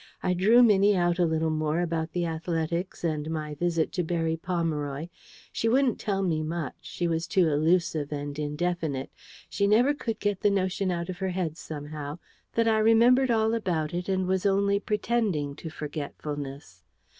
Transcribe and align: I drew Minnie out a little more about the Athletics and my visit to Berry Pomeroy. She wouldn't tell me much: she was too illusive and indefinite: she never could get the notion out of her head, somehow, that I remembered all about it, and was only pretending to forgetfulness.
I 0.23 0.33
drew 0.33 0.63
Minnie 0.63 0.95
out 0.97 1.19
a 1.19 1.25
little 1.27 1.51
more 1.51 1.79
about 1.79 2.11
the 2.13 2.25
Athletics 2.25 3.03
and 3.03 3.29
my 3.29 3.53
visit 3.53 3.91
to 3.91 4.03
Berry 4.03 4.35
Pomeroy. 4.35 5.09
She 5.51 5.69
wouldn't 5.69 5.99
tell 5.99 6.23
me 6.23 6.41
much: 6.41 6.73
she 6.81 7.07
was 7.07 7.27
too 7.27 7.47
illusive 7.49 8.11
and 8.11 8.39
indefinite: 8.39 9.11
she 9.47 9.67
never 9.67 9.93
could 9.93 10.17
get 10.19 10.39
the 10.41 10.49
notion 10.49 10.89
out 10.89 11.09
of 11.09 11.19
her 11.19 11.29
head, 11.29 11.55
somehow, 11.55 12.17
that 12.55 12.67
I 12.67 12.79
remembered 12.79 13.29
all 13.29 13.53
about 13.53 13.93
it, 13.93 14.09
and 14.09 14.25
was 14.25 14.43
only 14.43 14.79
pretending 14.79 15.55
to 15.57 15.69
forgetfulness. 15.69 16.81